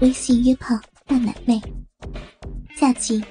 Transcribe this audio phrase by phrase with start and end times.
[0.00, 1.60] 微信约炮大奶妹，
[2.74, 3.22] 下集。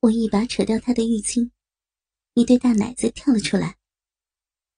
[0.00, 1.50] 我一把扯掉她的浴巾，
[2.34, 3.74] 一对大奶子跳了出来。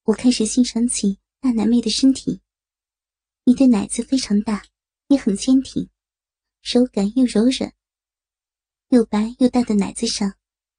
[0.05, 2.41] 我开始欣赏起大奶妹的身体，
[3.43, 4.63] 一对奶子非常大，
[5.09, 5.89] 也很坚挺，
[6.63, 7.73] 手感又柔软。
[8.91, 10.33] 又白又大的奶子上，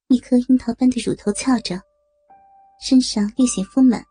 [0.08, 1.78] 一颗樱桃般的乳头翘着，
[2.82, 4.02] 身上略显丰满，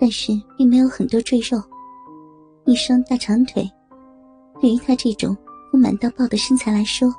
[0.00, 1.62] 但是并没有很多赘肉。
[2.64, 3.70] 一双大长腿，
[4.60, 5.36] 对于她这种
[5.70, 7.12] 丰满到爆的身材来说，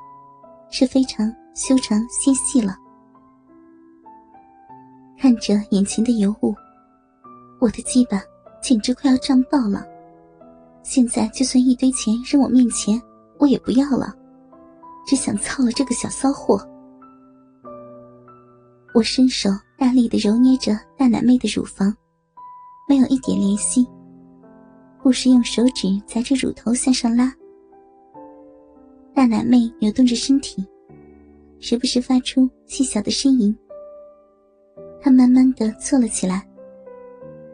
[0.70, 2.76] 是非常修长纤细了。
[5.18, 6.54] 看着眼前的尤物，
[7.60, 8.22] 我的鸡巴
[8.62, 9.86] 简直快要胀爆了。
[10.82, 13.02] 现在就算一堆钱扔我面前，
[13.38, 14.16] 我也不要了。
[15.06, 16.60] 只想操了这个小骚货。
[18.94, 21.94] 我伸手大力的揉捏着大奶妹的乳房，
[22.88, 23.88] 没有一点怜惜，
[25.02, 27.34] 不时用手指夹着乳头向上拉。
[29.14, 30.66] 大奶妹扭动着身体，
[31.60, 33.56] 时不时发出细小的呻吟。
[35.02, 36.48] 她慢慢的坐了起来，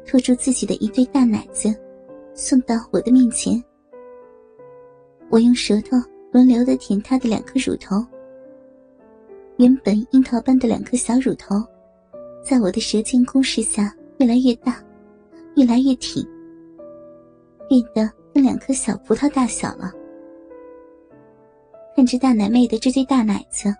[0.05, 1.73] 托住自己的一对大奶子，
[2.33, 3.63] 送到我的面前。
[5.29, 5.97] 我用舌头。
[6.31, 8.05] 轮流的舔她的两颗乳头，
[9.57, 11.55] 原本樱桃般的两颗小乳头，
[12.43, 14.83] 在我的舌尖攻势下越来越大，
[15.55, 16.27] 越来越挺，
[17.67, 19.91] 变得跟两颗小葡萄大小了。
[21.95, 23.73] 看着大奶妹的这对大奶子，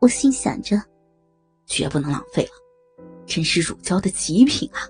[0.00, 0.80] 我心想着，
[1.66, 2.50] 绝不能浪费了，
[3.26, 4.80] 真是乳胶的极品啊！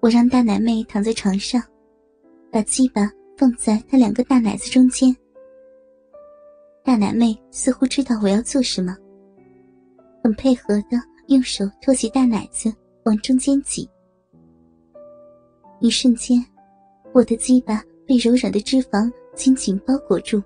[0.00, 1.62] 我让大奶妹躺在床上，
[2.50, 3.10] 把鸡巴。
[3.36, 5.12] 放在那两个大奶子中间，
[6.84, 8.96] 大奶妹似乎知道我要做什么，
[10.22, 10.96] 很配合的
[11.26, 12.72] 用手托起大奶子
[13.04, 13.90] 往中间挤。
[15.80, 16.44] 一瞬间，
[17.12, 20.42] 我的鸡巴被柔软的脂肪紧紧包裹住。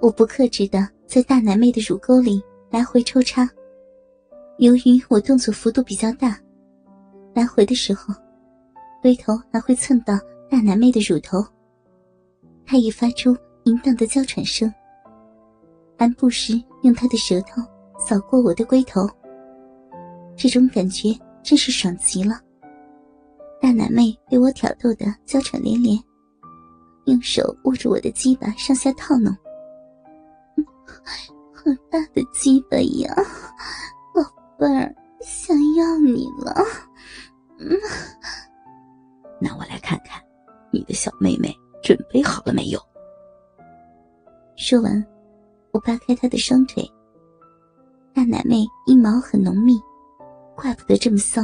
[0.00, 3.48] 我不克制的在大奶妹的乳沟里来回抽插，
[4.58, 6.38] 由于我动作幅度比较大，
[7.34, 8.14] 来回的时候，
[9.00, 10.18] 龟头还会蹭到。
[10.50, 11.42] 大奶妹的乳头，
[12.66, 13.34] 她也发出
[13.64, 14.70] 淫荡的娇喘声，
[15.96, 17.62] 还不时用她的舌头
[17.98, 19.08] 扫过我的龟头。
[20.36, 21.08] 这种感觉
[21.42, 22.38] 真是爽极了。
[23.62, 25.96] 大奶妹被我挑逗的娇喘连连，
[27.04, 29.32] 用手握住我的鸡巴上下套弄。
[31.54, 33.14] 好大的鸡巴呀，
[34.12, 34.20] 宝
[34.58, 36.52] 贝儿，想要你了。
[37.60, 37.78] 嗯，
[39.40, 40.20] 那我来看看。
[40.72, 42.80] 你的小妹妹准备好了没有？
[44.56, 45.06] 说完，
[45.70, 46.82] 我扒开她的双腿。
[48.12, 49.78] 大奶妹阴毛很浓密，
[50.56, 51.42] 怪不得这么骚。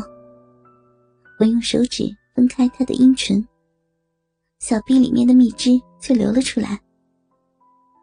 [1.38, 2.04] 我用手指
[2.34, 3.46] 分开她的阴唇，
[4.58, 6.80] 小臂里面的蜜汁就流了出来。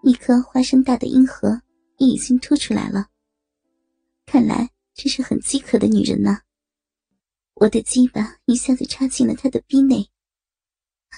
[0.03, 1.61] 一颗花生大的阴核
[1.97, 3.07] 也已经凸出来了。
[4.25, 6.39] 看来这是很饥渴的女人呐。
[7.55, 10.09] 我的鸡巴一下子插进了她的逼内。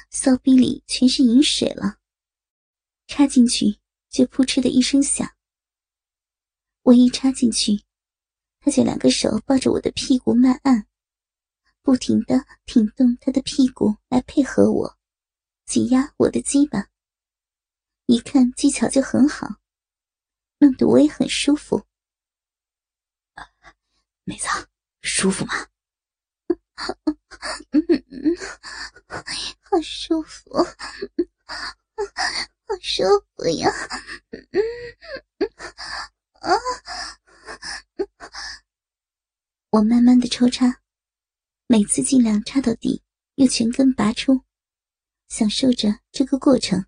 [0.10, 1.98] 骚逼里全是饮水了，
[3.06, 3.78] 插进去
[4.10, 5.30] 就扑哧的一声响。
[6.84, 7.84] 我一插进去，
[8.60, 10.87] 他就两个手抱着我的屁股慢按，
[11.88, 14.98] 不停的挺动他的屁股来配合我，
[15.66, 16.90] 挤压我的鸡巴。
[18.08, 19.48] 一看技巧就很好，
[20.60, 21.86] 弄得我也很舒服。
[24.26, 24.48] 妹子，
[25.02, 25.54] 舒服吗？
[27.72, 27.82] 嗯
[28.12, 28.36] 嗯，
[29.62, 30.66] 好舒服，好
[32.82, 33.04] 舒
[33.38, 33.72] 服呀！
[34.32, 35.50] 嗯嗯
[36.42, 36.52] 啊，
[39.70, 40.77] 我慢慢的抽插，
[41.78, 43.04] 每次尽量插到底，
[43.36, 44.42] 又全根拔出，
[45.30, 46.84] 享受着这个过程。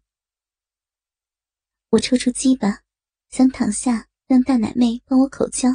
[1.92, 2.82] 我抽出鸡巴，
[3.30, 5.70] 想躺下让大奶妹帮我口交，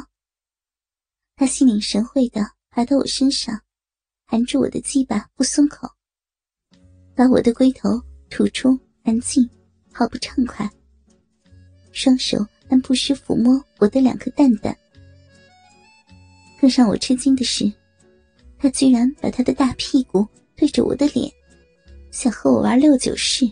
[1.37, 3.61] 她心领神会的爬到我身上。
[4.25, 5.87] 含住我的鸡巴不松口，
[7.15, 7.91] 把我的龟头
[8.29, 9.49] 吐出安静，
[9.93, 10.69] 好不畅快。
[11.93, 14.77] 双手还不时抚摸我的两颗蛋蛋。
[16.59, 17.71] 更让我吃惊的是，
[18.57, 21.31] 他居然把他的大屁股对着我的脸，
[22.11, 23.51] 想和我玩六九式。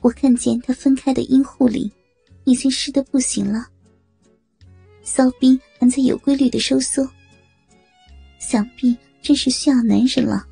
[0.00, 1.90] 我看见他分开的阴户里，
[2.44, 3.66] 已经湿得不行了，
[5.02, 7.08] 骚逼还在有规律的收缩。
[8.38, 10.46] 想必真是需要男人了。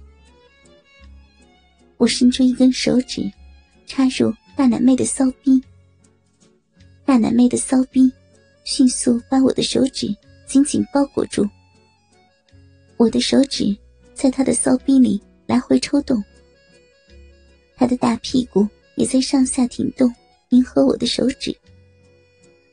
[1.98, 3.30] 我伸出一根手指，
[3.86, 5.62] 插入大奶妹的骚逼。
[7.04, 8.10] 大奶妹的骚逼
[8.64, 10.16] 迅速把我的手指
[10.46, 11.46] 紧紧包裹住。
[12.96, 13.76] 我的手指
[14.14, 16.22] 在她的骚逼里来回抽动，
[17.76, 18.66] 他的大屁股
[18.96, 20.14] 也在上下挺动，
[20.50, 21.56] 迎合我的手指，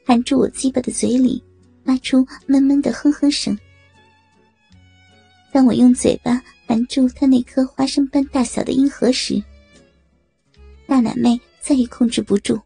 [0.06, 1.44] 含住我鸡巴的嘴里，
[1.84, 3.58] 发出闷闷的哼哼声。
[5.52, 9.42] 当我用嘴巴含住他那颗花生般大小的阴核时，
[10.86, 12.62] 大奶妹再也控制不住，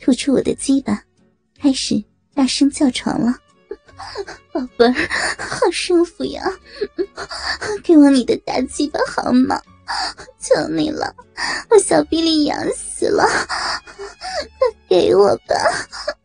[0.00, 1.04] 吐出我的鸡巴，
[1.56, 2.02] 开始
[2.34, 3.38] 大声叫床了。
[4.52, 4.94] 宝贝儿，
[5.38, 6.42] 好舒服呀！
[7.82, 9.60] 给我你的大鸡巴好吗？
[10.40, 11.14] 求你了，
[11.70, 15.54] 我小臂里痒死了，快给我吧！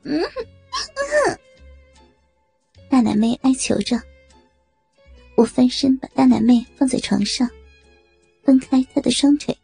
[0.03, 0.21] 嗯，
[2.89, 4.01] 大奶妹哀求着。
[5.35, 7.49] 我翻身把大奶妹放在床上，
[8.43, 9.57] 分开她的双腿，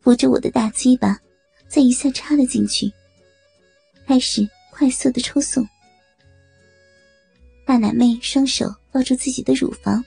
[0.00, 1.18] 扶着我的大鸡巴，
[1.68, 2.92] 再一下插了进去，
[4.06, 5.66] 开始快速的抽送。
[7.64, 10.04] 大奶妹双手抱住自己的乳房，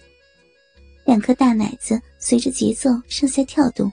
[1.06, 3.92] 两颗大奶子随着节奏上下跳动，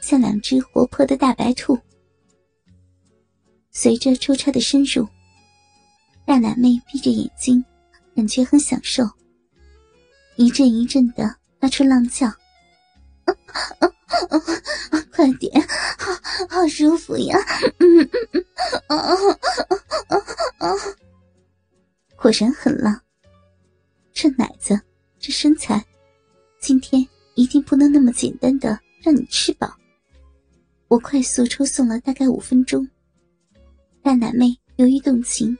[0.00, 1.78] 像两只活泼的大白兔。
[3.72, 5.08] 随着抽插的深入，
[6.26, 7.64] 大奶妹闭着眼睛，
[8.14, 9.04] 感觉很享受。
[10.36, 12.30] 一阵一阵的发出浪叫，
[15.12, 15.60] 快点，
[15.98, 16.12] 好
[16.48, 17.38] 好舒服呀！
[17.78, 18.44] 嗯嗯嗯，
[18.88, 19.14] 啊啊
[19.68, 19.79] 啊！
[22.30, 22.96] 果然很浪，
[24.12, 24.80] 这奶子，
[25.18, 25.84] 这身材，
[26.60, 27.04] 今天
[27.34, 29.68] 一定不能那么简单的让你吃饱。
[30.86, 32.88] 我快速抽送了大概五分钟，
[34.00, 35.58] 大奶妹由于动情，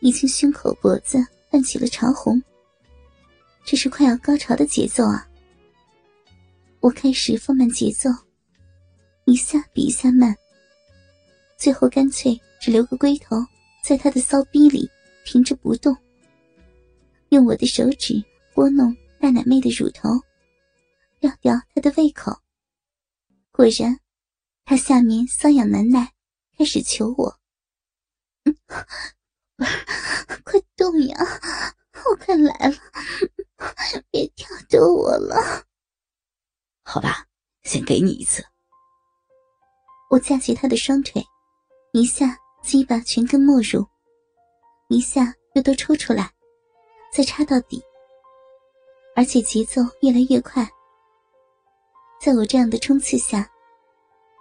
[0.00, 2.38] 已经胸口脖子泛起了潮红。
[3.64, 5.26] 这是快要高潮的节奏啊！
[6.80, 8.10] 我开始放慢节奏，
[9.24, 10.36] 一下比一下慢，
[11.56, 13.38] 最后干脆只留个龟头
[13.82, 14.86] 在他的骚逼里
[15.30, 15.94] 停着不动，
[17.28, 18.14] 用我的手指
[18.54, 20.08] 拨弄大奶妹的乳头，
[21.20, 22.32] 吊吊她的胃口。
[23.50, 24.00] 果然，
[24.64, 26.14] 她下面瘙痒难耐，
[26.56, 27.38] 开始求我
[30.44, 31.18] ：“快动呀！
[32.10, 32.76] 我快来了！”
[34.10, 35.66] 别挑逗我了，
[36.84, 37.26] 好吧，
[37.64, 38.42] 先给你一次。
[40.08, 41.22] 我架起他的双腿，
[41.92, 43.86] 一下鸡巴全根没入，
[44.88, 46.30] 一下又都抽出来，
[47.12, 47.82] 再插到底，
[49.14, 50.68] 而且节奏越来越快。
[52.20, 53.48] 在我这样的冲刺下，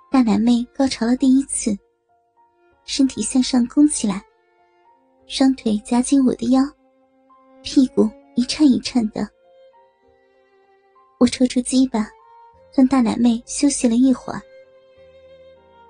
[0.10, 1.78] 大奶妹高潮了第一次，
[2.86, 4.24] 身体向上弓起来，
[5.28, 6.62] 双腿夹紧我的腰，
[7.62, 8.10] 屁股。
[8.38, 9.28] 一颤一颤的，
[11.18, 12.08] 我抽出鸡巴，
[12.72, 14.40] 让大奶妹休息了一会儿。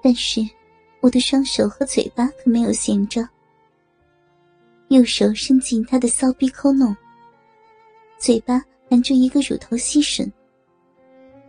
[0.02, 0.40] 但是，
[1.02, 3.28] 我的双手和嘴巴可没有闲着，
[4.90, 6.96] 右手伸进她的骚逼抠弄，
[8.18, 10.32] 嘴巴含住一个乳头吸吮，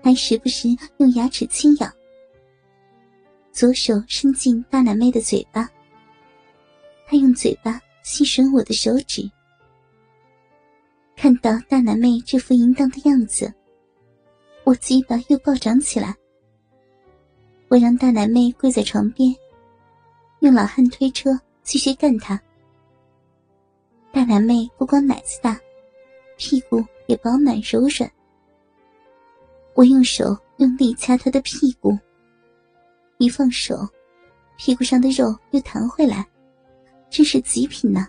[0.03, 1.89] 还时不时用牙齿轻咬。
[3.53, 5.69] 左手伸进大奶妹的嘴巴，
[7.07, 9.29] 他用嘴巴吸吮我的手指。
[11.17, 13.53] 看到大奶妹这副淫荡的样子，
[14.65, 16.15] 我鸡巴又暴涨起来。
[17.69, 19.35] 我让大奶妹跪在床边，
[20.41, 21.31] 用老汉推车
[21.63, 22.41] 继续干她。
[24.13, 25.59] 大奶妹不光奶子大，
[26.37, 28.11] 屁股也饱满柔软。
[29.75, 31.97] 我用手用力掐她的屁股，
[33.19, 33.89] 一放手，
[34.57, 36.27] 屁股上的肉又弹回来，
[37.11, 38.07] 真是极品呐！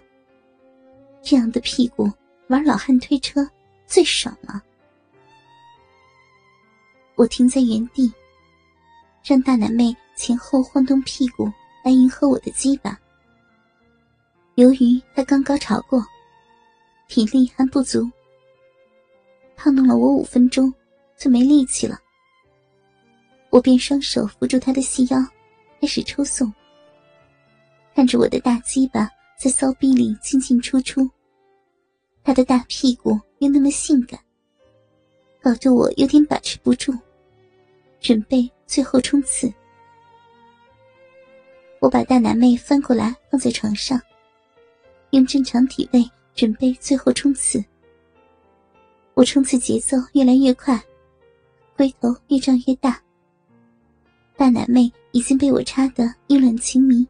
[1.22, 2.10] 这样的屁股。
[2.50, 3.48] 玩老汉推车
[3.86, 4.60] 最爽了。
[7.14, 8.12] 我停在原地，
[9.24, 11.46] 让大奶妹前后晃动屁股
[11.86, 13.00] 来迎合我的鸡巴。
[14.60, 16.06] 由于他刚高潮过，
[17.08, 18.06] 体力还不足，
[19.56, 20.74] 她弄了我五分钟
[21.16, 21.98] 就没力气了。
[23.52, 25.18] 我便双手扶住他的细腰，
[25.80, 26.54] 开始抽送，
[27.96, 31.10] 看着我的大鸡巴在骚逼里进进出出。
[32.22, 34.20] 他的大屁股又那么性感，
[35.42, 36.94] 搞得我有点把持不住，
[38.02, 39.50] 准备最后冲刺。
[41.80, 43.98] 我把大奶妹翻过来放在床上，
[45.12, 47.64] 用正常体位准备最后冲刺。
[49.14, 50.82] 我冲刺节奏越来越快，
[51.76, 53.02] 龟头越胀越大。
[54.38, 57.06] 大奶妹已经被我插得意乱情迷，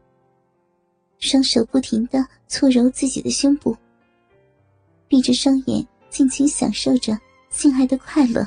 [1.18, 3.76] 双手不停的搓揉自己的胸部。
[5.06, 7.16] 闭着双眼，尽情享受着
[7.50, 8.46] 性爱的快乐。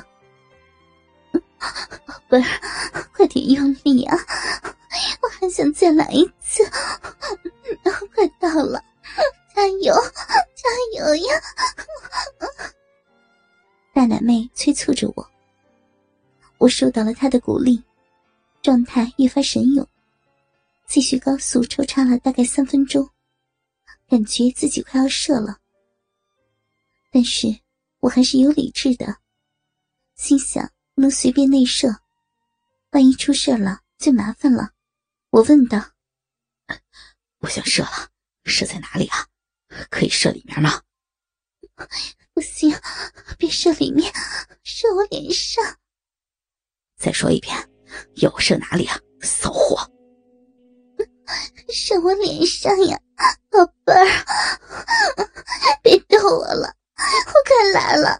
[1.32, 2.60] 宝贝儿，
[3.14, 4.16] 快点用力啊！
[5.22, 6.62] 我还想再来一次。
[8.14, 8.82] 快到了，
[9.54, 9.94] 加油，
[10.56, 10.68] 加
[10.98, 11.40] 油呀！
[13.94, 15.30] 大奶妹催促着我。
[16.58, 17.80] 我受到了他的鼓励，
[18.62, 19.88] 状态越发神勇，
[20.88, 23.08] 继续高速抽插了大概三分钟，
[24.08, 25.58] 感觉自己快要射了。
[27.12, 27.46] 但是
[28.00, 29.18] 我还是有理智的，
[30.16, 31.94] 心想不能随便内射，
[32.90, 34.72] 万一出事了就麻烦了。
[35.30, 35.92] 我问道
[37.38, 38.08] ：“我想射了，
[38.44, 39.28] 射在哪里啊？
[39.90, 40.80] 可以射里面吗？”
[42.34, 42.74] 不行，
[43.38, 44.12] 别射里面，
[44.62, 45.64] 射我脸上。
[46.96, 47.56] 再说一遍，
[48.16, 48.98] 要我射哪里啊？
[49.22, 49.76] 骚货！
[51.72, 53.00] 射我脸上呀，
[53.50, 54.06] 宝贝儿！
[55.82, 58.10] 别逗我了，我快来了，来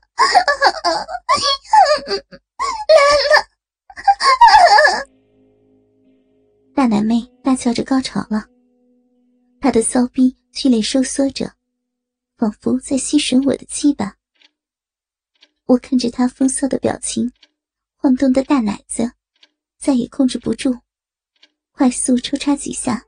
[3.31, 3.47] 了！
[6.75, 8.47] 大奶妹大笑着高潮了，
[9.61, 11.53] 她的骚逼剧烈收缩着，
[12.39, 14.15] 仿佛在吸吮我的鸡巴。
[15.67, 17.31] 我看着他风骚的表情。
[17.97, 19.11] 晃动的大奶子，
[19.79, 20.79] 再也控制不住，
[21.73, 23.03] 快速抽插几下，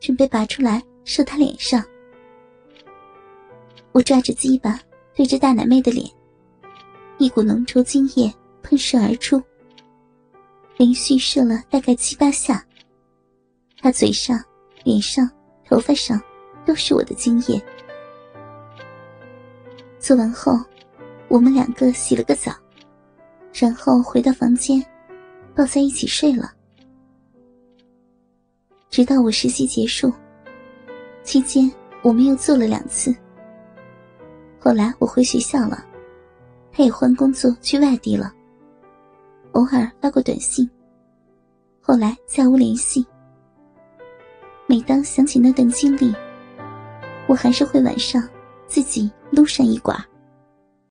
[0.00, 1.84] 准备拔出来射他脸上。
[3.90, 4.80] 我抓着鸡巴
[5.12, 6.08] 对着大奶妹的脸，
[7.18, 9.42] 一股浓稠精液喷射而出，
[10.76, 12.64] 连续射了大概七八下。
[13.76, 14.40] 她嘴上、
[14.84, 15.28] 脸上、
[15.66, 16.20] 头发上
[16.68, 17.62] 都是我的经验。
[19.98, 20.52] 做完后，
[21.26, 22.52] 我们两个洗了个澡。
[23.54, 24.84] 然后回到房间，
[25.54, 26.52] 抱在一起睡了。
[28.90, 30.12] 直到我实习结束，
[31.22, 31.72] 期间
[32.02, 33.16] 我们又做了两次。
[34.60, 35.82] 后来我回学校了，
[36.70, 38.30] 他也换工作去外地了。
[39.52, 40.68] 偶尔发过短信，
[41.80, 43.04] 后来再无联系。
[44.66, 46.14] 每当想起那段经历，
[47.28, 48.26] 我还是会晚上
[48.66, 49.96] 自己撸上一管。